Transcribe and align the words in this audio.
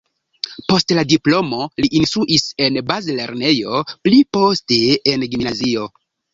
Post 0.71 0.93
la 0.99 1.03
diplomo 1.11 1.59
li 1.85 1.91
instruis 1.99 2.47
en 2.69 2.81
bazlernejo, 2.93 3.85
pli 4.03 4.25
poste 4.41 4.83
en 5.15 5.31
gimnazio. 5.33 5.89